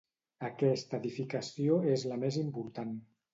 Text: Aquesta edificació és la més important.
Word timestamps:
Aquesta 0.45 0.99
edificació 1.01 1.77
és 1.97 2.07
la 2.13 2.19
més 2.25 2.41
important. 2.47 2.99